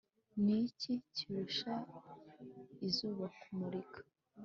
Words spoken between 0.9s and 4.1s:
kirusha izuba kumurika